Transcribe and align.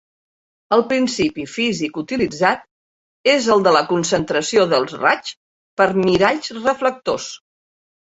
El 0.75 0.83
principi 0.91 1.43
físic 1.55 1.99
utilitzat 2.01 2.63
és 3.33 3.49
el 3.55 3.61
de 3.67 3.73
la 3.75 3.83
concentració 3.91 4.63
dels 4.71 4.95
raigs 5.03 5.35
per 5.83 5.87
miralls 6.07 6.51
reflectors. 6.61 7.29